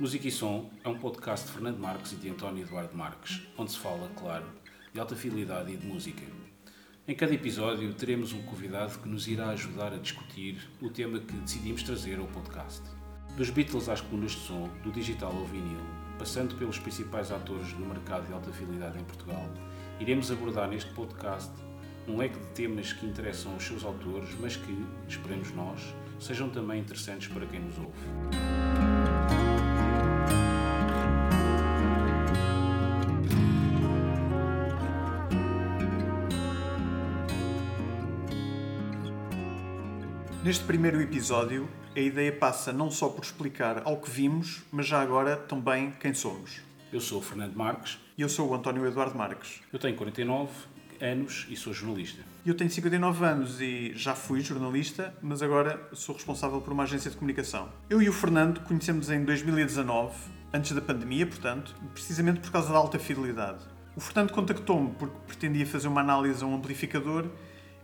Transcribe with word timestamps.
Música 0.00 0.28
e 0.28 0.30
Som 0.30 0.70
é 0.82 0.88
um 0.88 0.98
podcast 0.98 1.44
de 1.44 1.52
Fernando 1.52 1.76
Marques 1.76 2.12
e 2.12 2.16
de 2.16 2.30
António 2.30 2.64
Eduardo 2.64 2.96
Marques, 2.96 3.42
onde 3.58 3.70
se 3.70 3.78
fala, 3.78 4.08
claro, 4.16 4.46
de 4.94 4.98
alta 4.98 5.14
fidelidade 5.14 5.74
e 5.74 5.76
de 5.76 5.86
música. 5.86 6.22
Em 7.06 7.14
cada 7.14 7.34
episódio 7.34 7.92
teremos 7.92 8.32
um 8.32 8.40
convidado 8.44 8.98
que 8.98 9.06
nos 9.06 9.28
irá 9.28 9.50
ajudar 9.50 9.92
a 9.92 9.98
discutir 9.98 10.56
o 10.80 10.88
tema 10.88 11.18
que 11.18 11.34
decidimos 11.34 11.82
trazer 11.82 12.18
ao 12.18 12.26
podcast. 12.28 12.80
Dos 13.36 13.50
Beatles 13.50 13.90
às 13.90 14.00
colunas 14.00 14.30
de 14.30 14.38
som, 14.38 14.70
do 14.82 14.90
digital 14.90 15.36
ao 15.36 15.44
vinil, 15.44 15.84
passando 16.18 16.54
pelos 16.54 16.78
principais 16.78 17.30
atores 17.30 17.70
do 17.74 17.84
mercado 17.84 18.26
de 18.26 18.32
alta 18.32 18.50
fidelidade 18.52 18.98
em 18.98 19.04
Portugal, 19.04 19.52
iremos 20.00 20.30
abordar 20.30 20.66
neste 20.66 20.90
podcast 20.94 21.52
um 22.08 22.16
leque 22.16 22.38
de 22.38 22.46
temas 22.52 22.90
que 22.90 23.04
interessam 23.04 23.54
os 23.54 23.64
seus 23.64 23.84
autores, 23.84 24.34
mas 24.40 24.56
que, 24.56 24.82
esperemos 25.06 25.52
nós, 25.52 25.94
sejam 26.18 26.48
também 26.48 26.80
interessantes 26.80 27.28
para 27.28 27.44
quem 27.44 27.60
nos 27.60 27.76
ouve. 27.76 28.39
Neste 40.42 40.64
primeiro 40.64 41.00
episódio, 41.02 41.68
a 41.94 42.00
ideia 42.00 42.32
passa 42.32 42.72
não 42.72 42.90
só 42.90 43.08
por 43.08 43.22
explicar 43.22 43.82
ao 43.84 43.98
que 43.98 44.10
vimos, 44.10 44.62
mas 44.72 44.86
já 44.86 45.00
agora 45.00 45.36
também 45.36 45.92
quem 46.00 46.14
somos. 46.14 46.60
Eu 46.92 47.00
sou 47.00 47.18
o 47.18 47.22
Fernando 47.22 47.54
Marques, 47.54 47.98
E 48.16 48.22
eu 48.22 48.28
sou 48.28 48.48
o 48.48 48.54
António 48.54 48.86
Eduardo 48.86 49.16
Marques. 49.16 49.60
eu 49.72 49.78
tenho 49.78 49.96
49 49.96 50.50
anos 51.00 51.46
e 51.48 51.56
sou 51.56 51.72
jornalista. 51.72 52.22
Eu 52.44 52.54
tenho 52.54 52.70
59 52.70 53.24
anos 53.24 53.60
e 53.60 53.92
já 53.94 54.14
fui 54.14 54.40
jornalista, 54.40 55.14
mas 55.22 55.42
agora 55.42 55.88
sou 55.92 56.14
responsável 56.14 56.60
por 56.60 56.72
uma 56.72 56.82
agência 56.84 57.10
de 57.10 57.16
comunicação. 57.16 57.68
Eu 57.88 58.02
e 58.02 58.08
o 58.08 58.12
Fernando 58.12 58.60
conhecemos 58.60 59.10
em 59.10 59.24
2019, 59.24 60.14
antes 60.52 60.72
da 60.72 60.80
pandemia, 60.80 61.26
portanto, 61.26 61.74
precisamente 61.92 62.40
por 62.40 62.50
causa 62.50 62.72
da 62.72 62.78
alta 62.78 62.98
fidelidade. 62.98 63.64
O 63.94 64.00
Fernando 64.00 64.32
contactou-me 64.32 64.90
porque 64.98 65.16
pretendia 65.26 65.66
fazer 65.66 65.88
uma 65.88 66.00
análise 66.00 66.42
a 66.42 66.46
um 66.46 66.54
amplificador 66.54 67.26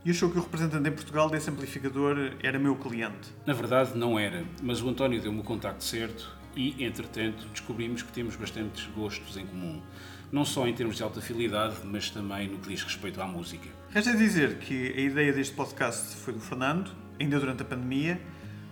e 0.07 0.11
achou 0.13 0.31
que 0.31 0.39
o 0.39 0.41
representante 0.41 0.89
em 0.89 0.93
Portugal 0.93 1.29
desse 1.29 1.51
amplificador 1.51 2.17
era 2.41 2.61
meu 2.61 2.77
cliente. 2.77 3.35
Na 3.45 3.53
verdade, 3.53 3.99
não 3.99 4.17
era, 4.17 4.45
mas 4.63 4.81
o 4.81 4.89
António 4.89 5.21
deu-me 5.21 5.41
o 5.41 5.43
contacto 5.43 5.83
certo 5.83 6.33
e, 6.55 6.85
entretanto, 6.85 7.45
descobrimos 7.49 8.05
que 8.05 8.13
temos 8.13 8.37
bastantes 8.37 8.87
gostos 8.95 9.37
em 9.37 9.45
comum. 9.45 9.83
Não 10.31 10.45
só 10.45 10.65
em 10.69 10.73
termos 10.73 10.97
de 10.97 11.03
alta 11.03 11.21
fidelidade, 11.21 11.79
mas 11.83 12.09
também 12.09 12.47
no 12.47 12.59
que 12.59 12.69
diz 12.69 12.85
respeito 12.85 13.21
à 13.21 13.27
música. 13.27 13.69
Resta 13.91 14.17
dizer 14.17 14.59
que 14.59 14.93
a 14.97 15.01
ideia 15.01 15.33
deste 15.33 15.57
podcast 15.57 16.15
foi 16.19 16.33
do 16.33 16.41
Fernando, 16.41 16.89
ainda 17.19 17.41
durante 17.41 17.63
a 17.63 17.65
pandemia, 17.65 18.21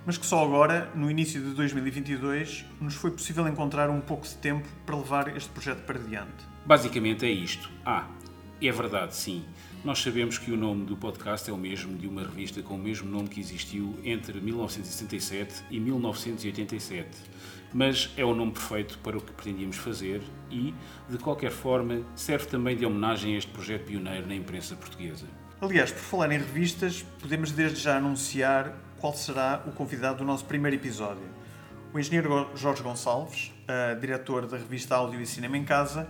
mas 0.06 0.16
que 0.16 0.27
só 0.27 0.44
agora, 0.44 0.88
no 0.94 1.10
início 1.10 1.42
de 1.42 1.50
2022, 1.50 2.64
nos 2.80 2.94
foi 2.94 3.10
possível 3.10 3.48
encontrar 3.48 3.90
um 3.90 4.00
pouco 4.00 4.24
de 4.24 4.36
tempo 4.36 4.68
para 4.86 4.96
levar 4.96 5.36
este 5.36 5.50
projeto 5.50 5.84
para 5.84 5.98
diante. 5.98 6.55
Basicamente 6.64 7.27
é 7.27 7.30
isto. 7.30 7.68
Ah, 7.84 8.06
é 8.60 8.72
verdade, 8.72 9.14
sim. 9.14 9.44
Nós 9.84 9.98
sabemos 9.98 10.38
que 10.38 10.50
o 10.50 10.56
nome 10.56 10.86
do 10.86 10.97
podcast 10.97 11.50
é 11.50 11.52
o 11.52 11.58
mesmo 11.58 11.97
de 11.98 12.06
uma 12.06 12.22
revista 12.22 12.62
com 12.62 12.74
o 12.74 12.78
mesmo 12.78 13.11
nome 13.11 13.28
que 13.28 13.38
existiu 13.38 13.94
entre 14.02 14.41
1967 14.41 15.64
e 15.70 15.78
1987. 15.78 17.08
Mas 17.72 18.11
é 18.16 18.24
o 18.24 18.34
nome 18.34 18.52
perfeito 18.52 18.98
para 19.00 19.19
o 19.19 19.20
que 19.20 19.33
pretendíamos 19.33 19.77
fazer 19.77 20.22
e, 20.50 20.72
de 21.08 21.19
qualquer 21.19 21.50
forma, 21.50 22.00
serve 22.14 22.46
também 22.46 22.77
de 22.77 22.86
homenagem 22.86 23.34
a 23.34 23.38
este 23.38 23.50
projeto 23.50 23.84
pioneiro 23.84 24.27
na 24.27 24.34
imprensa 24.34 24.77
portuguesa. 24.77 25.27
Aliás, 25.61 25.91
por 25.91 26.00
falar 26.00 26.33
em 26.33 26.39
revistas, 26.39 27.05
podemos 27.20 27.50
desde 27.50 27.80
já 27.80 27.96
anunciar 27.96 28.74
qual 28.98 29.12
será 29.12 29.62
o 29.66 29.72
convidado 29.72 30.18
do 30.18 30.24
nosso 30.24 30.44
primeiro 30.44 30.77
episódio. 30.77 31.24
O 31.92 31.98
engenheiro 31.98 32.50
Jorge 32.55 32.83
Gonçalves, 32.83 33.52
uh, 33.68 34.00
diretor 34.00 34.46
da 34.46 34.56
revista 34.56 34.96
Áudio 34.96 35.20
e 35.20 35.27
Cinema 35.27 35.58
em 35.58 35.64
Casa, 35.64 36.08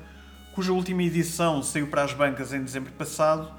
cuja 0.54 0.72
última 0.72 1.02
edição 1.02 1.60
saiu 1.64 1.88
para 1.88 2.04
as 2.04 2.14
bancas 2.14 2.52
em 2.52 2.62
dezembro 2.62 2.92
passado, 2.92 3.52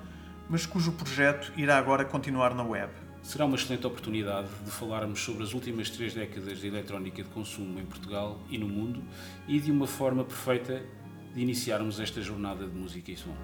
mas 0.50 0.66
cujo 0.66 0.94
projeto 0.94 1.52
irá 1.58 1.78
agora 1.78 2.06
continuar 2.06 2.56
na 2.56 2.64
web. 2.64 2.90
Será 3.22 3.44
uma 3.44 3.58
excelente 3.58 3.86
oportunidade 3.86 4.48
de 4.64 4.72
falarmos 4.72 5.20
sobre 5.20 5.44
as 5.44 5.54
últimas 5.54 5.90
três 5.90 6.14
décadas 6.14 6.58
de 6.62 6.68
eletrónica 6.68 7.22
de 7.22 7.28
consumo 7.30 7.82
em 7.82 7.86
Portugal 7.86 8.40
e 8.50 8.58
no 8.58 8.70
mundo 8.70 9.04
e 9.46 9.60
de 9.60 9.72
uma 9.74 9.88
forma 9.88 10.24
perfeita 10.24 10.82
de 11.34 11.42
iniciarmos 11.42 12.00
esta 12.00 12.22
jornada 12.22 12.66
de 12.66 12.74
música 12.74 13.12
e 13.12 13.18
som. 13.18 13.36